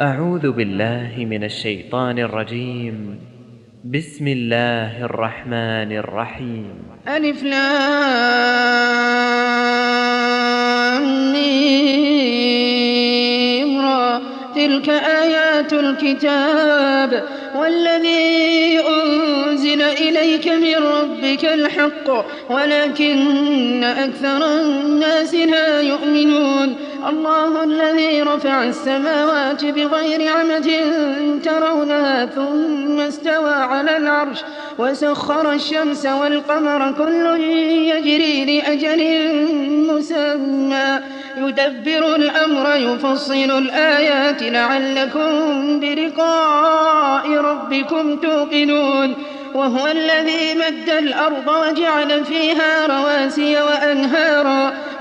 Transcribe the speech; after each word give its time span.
أعوذ 0.00 0.50
بالله 0.50 1.12
من 1.18 1.44
الشيطان 1.44 2.18
الرجيم. 2.18 3.20
بسم 3.84 4.28
الله 4.28 5.04
الرحمن 5.04 5.92
الرحيم. 5.92 6.70
ألف 7.08 7.42
لام 7.42 8.12
ميم 11.32 13.80
را. 13.80 14.20
تلك 14.54 14.88
آيات 14.88 15.72
الكتاب. 15.72 17.24
والذي 17.56 18.78
أنزل 18.78 19.82
إليك 19.82 20.48
من 20.48 20.74
ربك 20.74 21.44
الحق. 21.44 22.10
ولكن 22.50 23.84
أكثر 23.84 24.60
الناس 24.60 25.34
لا 25.34 25.80
يؤمنون. 25.80 26.87
الله 27.06 27.64
الذي 27.64 28.22
رفع 28.22 28.64
السماوات 28.64 29.64
بغير 29.64 30.32
عمد 30.32 30.70
ترونها 31.44 32.26
ثم 32.26 33.00
استوى 33.00 33.54
على 33.54 33.96
العرش 33.96 34.38
وسخر 34.78 35.52
الشمس 35.52 36.06
والقمر 36.06 36.92
كل 36.92 37.40
يجري 37.70 38.60
لأجل 38.60 39.30
مسمى. 39.94 40.98
يدبر 41.36 42.16
الأمر 42.16 42.76
يفصل 42.76 43.58
الآيات 43.58 44.42
لعلكم 44.42 45.80
بلقاء 45.80 47.30
ربكم 47.30 48.16
توقنون. 48.16 49.14
وهو 49.54 49.86
الذي 49.86 50.54
مد 50.54 50.88
الأرض 50.88 51.48
وجعل 51.48 52.24
فيها 52.24 52.86
رواسي 52.86 53.56
وأنهارا. 53.62 54.87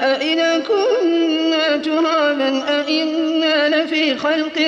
أإذا 0.00 0.58
كنا 0.58 1.76
ترابا 1.76 2.62
أإنا 2.68 3.68
لفي 3.68 4.16
خلق 4.16 4.58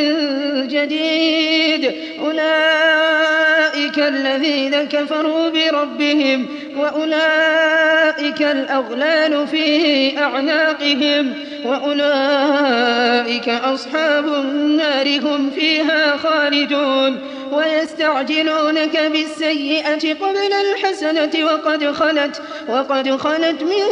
جديد 0.68 1.92
أولئك 2.20 3.98
الذين 3.98 4.84
كفروا 4.88 5.48
بربهم 5.48 6.46
وأولئك 6.76 8.42
الأغلال 8.42 9.46
في 9.46 10.18
أعناقهم 10.18 11.34
وأولئك 11.64 13.48
أصحاب 13.48 14.24
النار 14.24 15.20
هم 15.20 15.50
فيها 15.50 16.16
خالدون. 16.16 17.18
ويستعجلونك 17.52 19.10
بالسيئة 19.12 20.14
قبل 20.14 20.52
الحسنة 20.52 21.44
وقد 21.44 21.92
خلت 21.92 22.42
وقد 22.68 23.16
خلت 23.16 23.62
من 23.62 23.86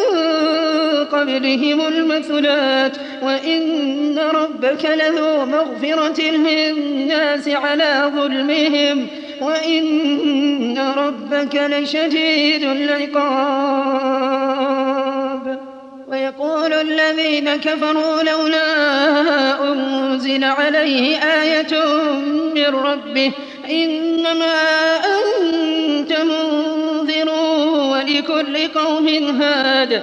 قبلهم 1.04 1.86
المثلات. 1.88 2.96
وإن 3.22 4.18
ربك 4.18 4.84
لذو 4.84 5.44
مغفرة 5.44 6.20
للناس 6.22 7.48
على 7.48 8.12
ظلمهم. 8.16 9.06
وإن 9.42 10.78
ربك 10.78 11.54
لشديد 11.54 12.62
العقاب 12.62 14.20
ويقول 16.08 16.72
الذين 16.72 17.56
كفروا 17.56 18.22
لولا 18.22 19.72
أنزل 19.72 20.44
عليه 20.44 21.16
آية 21.16 21.84
من 22.54 22.66
ربه 22.66 23.32
إنما 23.70 24.56
أنت 24.96 26.12
منذر 26.12 27.30
ولكل 27.90 28.68
قوم 28.68 29.08
هاد 29.42 30.02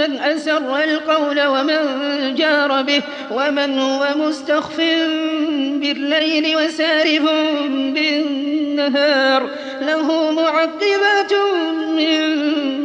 من 0.00 0.18
أسر 0.18 0.82
القول 0.84 1.46
ومن 1.46 1.80
جار 2.34 2.82
به 2.82 3.02
ومن 3.30 3.78
هو 3.78 4.06
مستخف 4.16 4.76
بالليل 5.80 6.56
وسارب 6.56 7.28
بالنهار. 7.94 9.50
له 9.80 10.30
معقبات 10.30 11.32
من 11.96 12.20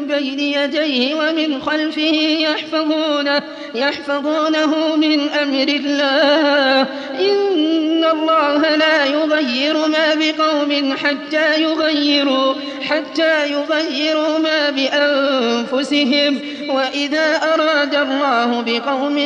بين 0.07 0.39
يديه 0.39 1.15
ومن 1.15 1.61
خلفه 1.61 2.15
يحفظونه 2.39 3.43
يحفظونه 3.75 4.95
من 4.95 5.29
أمر 5.29 5.67
الله. 5.67 6.81
إن 7.19 8.05
الله 8.11 8.75
لا 8.75 9.05
يغير 9.05 9.87
ما 9.87 10.15
بقوم 10.15 10.95
حتى 10.97 11.61
يغيروا 11.61 12.53
حتى 12.89 13.51
يغيروا 13.51 14.37
ما 14.37 14.69
بأنفسهم. 14.69 16.39
وإذا 16.69 17.39
أراد 17.53 17.95
الله 17.95 18.61
بقوم 18.61 19.17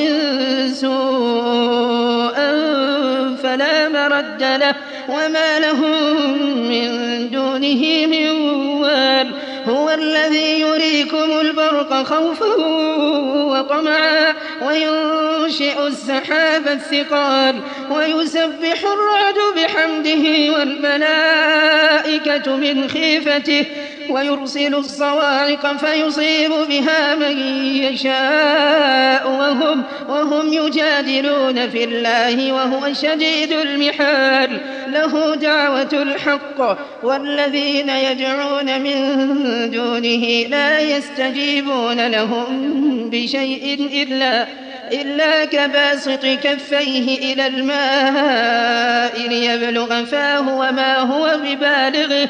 سوءا 0.73 2.49
فلا 3.43 3.89
مرد 3.89 4.43
له 4.43 4.75
وما 5.09 5.59
لهم 5.59 5.93
من 6.69 6.89
دونه 7.31 8.07
من 8.07 8.29
وال 8.81 9.31
هو 9.67 9.89
الذي 9.89 10.59
يريكم 10.59 11.39
البرق 11.41 12.03
خوفا 12.03 12.55
وطمعا 13.45 14.33
وينشئ 14.67 15.87
السحاب 15.87 16.67
الثقال 16.67 17.55
ويسبح 17.91 18.79
الرعد 18.83 19.35
بحمده 19.55 20.53
والملائكة 20.53 22.55
من 22.55 22.89
خيفته 22.89 23.65
ويرسل 24.11 24.75
الصواعق 24.75 25.77
فيصيب 25.77 26.51
بها 26.69 27.15
من 27.15 27.37
يشاء 27.75 29.29
وهم, 29.29 29.83
وهم 30.09 30.53
يجادلون 30.53 31.69
في 31.69 31.83
الله 31.83 32.53
وهو 32.53 32.93
شديد 32.93 33.51
المحال. 33.51 34.59
له 34.87 35.35
دعوة 35.35 35.89
الحق. 35.93 36.77
والذين 37.03 37.89
يدعون 37.89 38.81
من 38.81 39.71
دونه 39.71 40.47
لا 40.49 40.79
يستجيبون 40.79 42.07
لهم 42.07 42.45
بشيء 43.09 43.89
إلا 44.03 44.47
إلا 44.91 45.45
كباسط 45.45 46.25
كفيه 46.25 47.33
إلى 47.33 47.47
الماء 47.47 49.27
ليبلغ 49.27 50.05
فاه 50.05 50.57
وما 50.57 50.97
هو 50.97 51.37
ببالغه. 51.43 52.29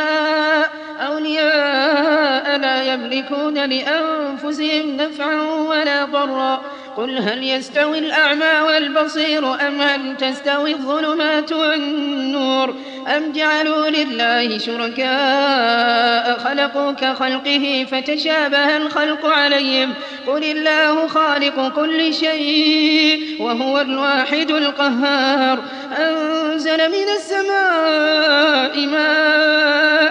يملكون 2.93 3.69
لأنفسهم 3.69 4.97
نفعا 4.97 5.41
ولا 5.41 6.05
ضرا. 6.05 6.61
قل 6.97 7.17
هل 7.17 7.43
يستوي 7.43 7.99
الأعمى 7.99 8.61
والبصير 8.67 9.67
أم 9.67 9.81
هل 9.81 10.17
تستوي 10.17 10.71
الظلمات 10.71 11.51
والنور؟ 11.51 12.75
أم 13.17 13.31
جعلوا 13.31 13.87
لله 13.89 14.57
شركاء 14.57 16.39
خلقوا 16.39 16.91
كخلقه 16.91 17.85
فتشابه 17.91 18.77
الخلق 18.77 19.25
عليهم؟ 19.25 19.93
قل 20.27 20.43
الله 20.43 21.07
خالق 21.07 21.75
كل 21.75 22.13
شيء 22.13 23.37
وهو 23.39 23.81
الواحد 23.81 24.51
القهار. 24.51 25.59
أنزل 25.97 26.77
من 26.77 27.09
السماء 27.17 28.87
ماء 28.87 30.10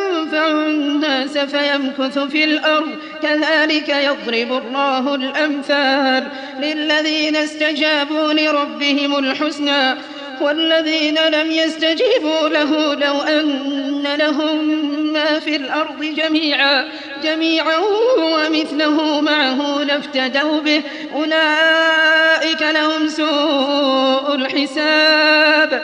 الناس 0.51 1.37
فيمكث 1.37 2.19
في 2.19 2.43
الأرض. 2.43 2.89
كذلك 3.21 3.89
يضرب 3.89 4.63
الله 4.65 5.15
الأمثال 5.15 6.27
للذين 6.59 7.35
استجابوا 7.35 8.33
لربهم 8.33 9.17
الحسنى 9.19 9.95
والذين 10.41 11.19
لم 11.31 11.51
يستجيبوا 11.51 12.49
له 12.49 12.93
لو 12.93 13.21
أن 13.21 14.07
لهم 14.19 14.65
ما 15.13 15.39
في 15.39 15.55
الأرض 15.55 16.03
جميعا 16.03 16.87
جميعا 17.23 17.77
ومثله 18.17 19.21
معه 19.21 19.83
لافتدوا 19.83 20.61
به. 20.61 20.81
أولئك 21.15 22.61
لهم 22.61 23.07
سوء 23.07 24.35
الحساب. 24.35 25.83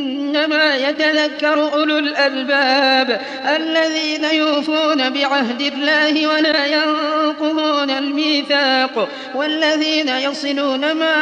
إنما 0.35 0.75
يتذكر 0.75 1.73
أولو 1.73 1.97
الألباب 1.97 3.21
الذين 3.55 4.23
يوفون 4.23 5.09
بعهد 5.09 5.61
الله 5.61 6.27
ولا 6.27 6.65
ينقضون 6.65 7.89
الميثاق 7.89 9.09
والذين 9.35 10.09
يصلون 10.09 10.91
ما 10.91 11.15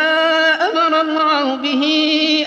أمر 0.69 1.01
الله 1.01 1.55
به 1.55 1.83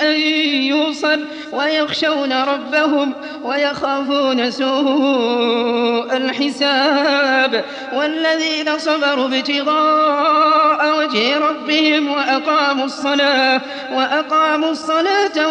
أن 0.02 0.20
يوصل 0.62 1.24
ويخشون 1.52 2.32
ربهم 2.32 3.14
ويخافون 3.44 4.50
سوء 4.50 6.16
الحساب 6.16 7.64
والذين 7.92 8.78
صبروا 8.78 9.26
ابتغاء 9.26 10.98
وجه 10.98 11.38
ربهم 11.38 12.10
وأقاموا 12.10 12.84
الصلاة 12.84 13.60
وأقاموا 13.92 14.70
الصلاة 14.70 15.41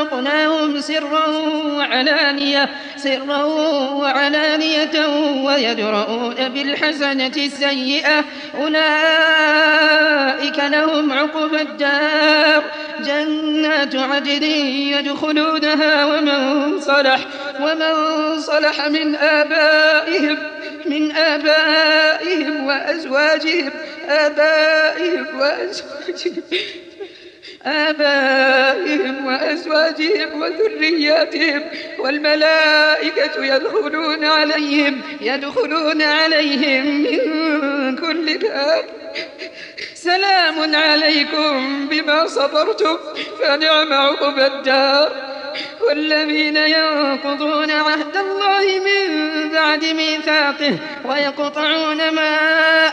رزقناهم 0.00 0.80
سرا 0.80 1.26
وعلانية 1.76 2.68
سرا 2.96 3.44
وعلانية 3.92 5.06
ويدرؤون 5.46 6.48
بالحسنة 6.48 7.32
السيئة. 7.36 8.24
أولئك 8.60 10.58
لهم 10.58 11.12
عقبى 11.12 11.60
الدار. 11.60 12.62
جنات 13.00 13.96
عدن 13.96 14.42
يدخلونها 14.42 16.04
ومن 16.04 16.80
صلح 16.80 17.20
ومن 17.60 17.94
صلح 18.40 18.86
من 18.86 19.14
آبائهم 19.16 20.38
من 20.86 21.12
آبائهم 21.16 22.66
وأزواجهم. 22.66 23.70
آبائهم 24.08 25.26
وأزواجهم. 25.40 26.42
آبائهم 27.62 29.26
وأزواجهم 29.26 30.40
وذرياتهم 30.40 31.62
والملائكة 31.98 33.44
يدخلون 33.44 34.24
عليهم 34.24 35.02
يدخلون 35.20 36.02
عليهم 36.02 36.86
من 36.86 37.96
كل 37.96 38.38
باب. 38.38 38.84
سلام 39.94 40.74
عليكم 40.76 41.88
بما 41.88 42.26
صبرتم 42.26 42.98
فنعم 43.40 43.92
عقبى 43.92 44.46
الدار. 44.46 45.30
والذين 45.86 46.56
ينقضون 46.56 47.70
عهد 47.70 48.16
الله 48.16 48.64
من 48.78 49.08
بعد 49.70 49.84
ميثاقه 49.84 50.78
ويقطعون 51.04 52.10
ما 52.10 52.36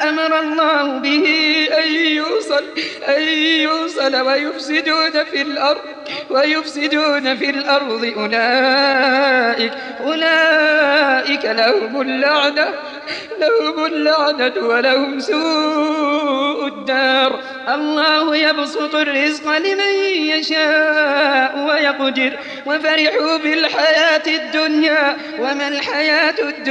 أمر 0.09 0.39
الله 0.39 0.97
به 0.97 1.25
أن 1.83 1.95
يوصل, 1.95 2.63
أن 3.07 3.23
يوصل 3.61 4.15
ويفسدون 4.15 5.23
في 5.23 5.41
الأرض 5.41 5.81
ويفسدون 6.29 7.37
في 7.37 7.49
الأرض 7.49 8.13
أولئك 8.17 9.71
أولئك 10.05 11.45
لهم 11.45 12.01
اللعنة 12.01 12.73
لهم 13.39 13.85
اللعنة 13.85 14.67
ولهم 14.67 15.19
سوء 15.19 16.67
الدار. 16.67 17.39
الله 17.73 18.35
يبسط 18.35 18.95
الرزق 18.95 19.57
لمن 19.57 19.93
يشاء 20.13 21.67
ويقدر. 21.67 22.37
وفرحوا 22.65 23.37
بالحياة 23.37 24.23
الدنيا 24.27 25.17
وما 25.39 25.67
الحياة 25.67 26.35
الدنيا 26.39 26.66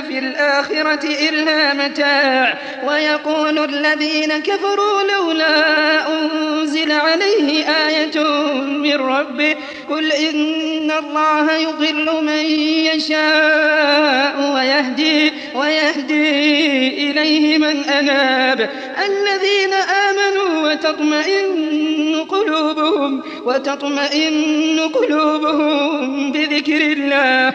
في 0.00 0.18
الآخرة 0.18 1.28
إلا 1.28 1.74
متاع. 1.74 2.58
ويقول 2.86 3.58
الذين 3.58 4.38
كفروا 4.38 5.02
لولا 5.02 6.08
أنزل 6.08 6.92
عليه 6.92 7.64
آية 7.68 8.22
من 8.62 8.94
ربه 8.94 9.54
قل 9.90 10.12
إن 10.12 10.90
الله 10.90 11.52
يضل 11.52 12.24
من 12.24 12.44
يشاء 12.94 14.52
ويهدي, 14.54 15.32
ويهدي 15.54 17.10
إليه 17.10 17.58
من 17.58 17.84
أناب. 17.84 18.70
الذين 19.06 19.72
آمنوا 19.72 20.72
وتطمئن 20.72 22.24
قلوبهم 22.28 23.22
وتطمئن 23.44 24.80
قلوبهم 24.94 26.32
بذكر 26.32 26.80
الله 26.80 27.54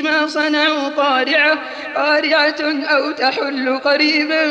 بما 0.00 0.26
صنعوا 0.26 0.88
قارعة 0.88 1.58
قارعة 1.96 2.60
أو 2.62 3.10
تحل 3.10 3.78
قريبا 3.84 4.46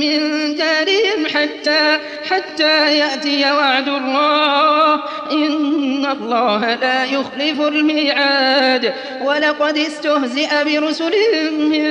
من 0.00 0.54
دارهم 0.54 1.26
حتى 1.34 1.98
حتى 2.30 2.98
يأتي 2.98 3.52
وعد 3.52 3.88
الله. 3.88 4.94
إن 5.32 6.06
الله 6.06 6.74
لا 6.74 7.04
يخلف 7.04 7.60
الميعاد. 7.60 8.94
ولقد 9.22 9.78
استهزئ 9.78 10.64
برسل 10.64 11.12
من 11.52 11.84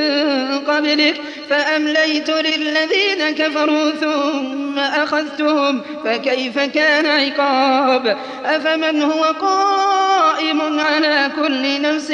قبلك 0.60 1.22
فأمليت 1.50 2.30
للذين 2.30 3.36
كفروا 3.38 3.92
ثم 3.92 4.80
أخذتهم 4.80 5.82
فكيف 6.06 6.60
كان 6.60 7.06
عقاب؟ 7.06 8.18
أفمن 8.46 9.02
هو 9.02 9.34
قائم 10.40 10.80
على 10.80 11.32
كل 11.36 11.82
نفس 11.82 12.14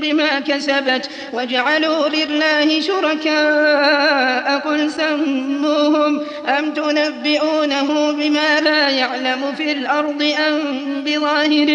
بما 0.00 0.40
كسبت 0.40 1.10
وجعلوا 1.32 2.08
لله 2.08 2.80
شركاء. 2.80 4.58
قل 4.58 4.90
سموهم 4.90 6.20
أم 6.58 6.70
تنبئونه 6.74 8.12
بما 8.12 8.60
لا 8.60 8.88
يعلم 8.88 9.54
في 9.56 9.72
الأرض 9.72 10.34
أم 10.48 10.60
بظاهر 11.06 11.66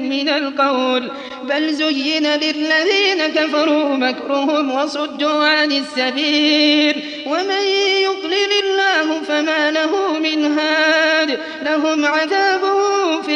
من 0.00 0.28
القول؟ 0.28 1.10
بل 1.42 1.72
زين 1.72 2.26
للذين 2.26 3.26
كفروا 3.34 3.96
مكرهم 3.96 4.70
وصدوا 4.70 5.44
عن 5.44 5.72
السبيل. 5.72 7.02
ومن 7.26 7.62
يضلل 8.02 8.52
الله 8.64 9.22
فما 9.28 9.70
له 9.70 10.18
من 10.18 10.58
هاد. 10.58 11.38
لهم 11.62 12.06
عذاب 12.06 12.45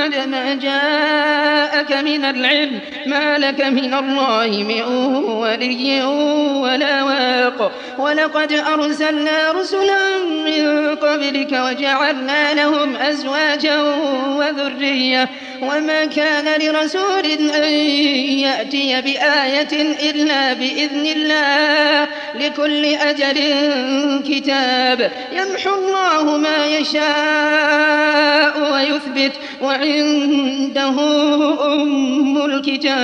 بعد 0.00 0.28
ما 0.28 0.54
جاءك 0.54 1.92
من 1.92 2.24
العلم 2.24 2.80
ما 3.10 3.38
لك 3.38 3.60
من 3.60 3.94
الله 3.94 4.64
من 4.68 4.82
ولي 5.22 6.02
ولا 6.62 7.02
واق. 7.02 7.72
ولقد 7.98 8.52
أرسلنا 8.52 9.52
رسلا 9.52 10.24
من 10.24 10.94
قبلك 10.96 11.52
وجعلنا 11.52 12.54
لهم 12.54 12.96
أزواجا 12.96 13.80
وذرية. 14.38 15.28
وما 15.62 16.04
كان 16.04 16.60
لرسول 16.60 17.26
أن 17.54 17.64
يأتي 18.38 19.00
بآية 19.00 19.72
إلا 20.10 20.52
بإذن 20.52 21.06
الله. 21.16 22.08
لكل 22.40 22.84
أجل 22.84 23.38
كتاب. 24.28 25.10
يمحو 25.32 25.74
الله 25.74 26.36
ما 26.36 26.66
يشاء 26.66 28.72
ويثبت. 28.72 29.32
وعنده 29.62 30.96
أم 31.74 32.44
الكتاب. 32.44 32.99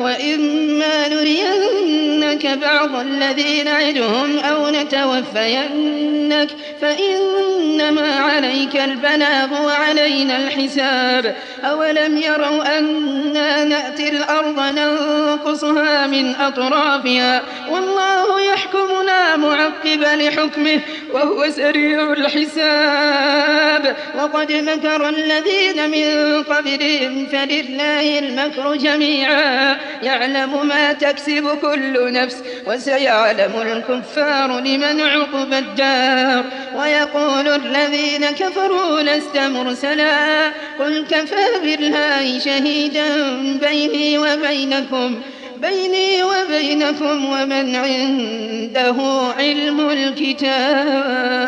وإما 0.00 1.08
نرينك 1.08 2.46
بعض 2.46 2.96
الذين 2.96 3.64
نعدهم 3.64 4.38
أو 4.38 4.70
نتوفينك 4.70 6.50
فإنما 6.80 8.16
عليك 8.20 8.76
البلاغ 8.76 9.62
وعلينا 9.66 10.36
الحساب. 10.36 11.36
أولم 11.64 12.18
يروا 12.18 12.78
أنا 12.78 13.64
نأتي 13.64 14.08
الأرض 14.08 14.60
ننقصها 14.60 16.06
من 16.06 16.34
أطرافها؟ 16.34 17.42
والله 17.70 18.40
يحكم 18.40 18.88
لا 19.06 19.36
معقب 19.36 20.00
لحكمه 20.00 20.80
وهو 21.12 21.50
سريع 21.50 22.12
الحساب. 22.12 23.96
وقد 24.18 24.52
مكر 24.52 25.08
الذين 25.08 25.90
من 25.90 26.42
قبلهم 26.42 27.26
فلله 27.26 28.18
المكر 28.18 28.76
يعلم 30.02 30.66
ما 30.66 30.92
تكسب 30.92 31.58
كل 31.62 32.12
نفس 32.12 32.36
وسيعلم 32.66 33.52
الكفار 33.62 34.60
لمن 34.60 35.00
عقب 35.00 35.52
الدار. 35.52 36.44
ويقول 36.76 37.48
الذين 37.48 38.26
كفروا 38.26 39.00
لست 39.00 39.36
مرسلا. 39.36 40.48
قل 40.78 41.06
كفى 41.10 41.46
بالله 41.62 42.38
شهيدا 42.38 43.36
بيني 43.60 44.18
وبينكم 44.18 45.22
بيني 45.56 46.22
وبينكم 46.22 47.24
ومن 47.24 47.76
عنده 47.76 48.96
علم 49.38 49.90
الكتاب. 49.90 51.44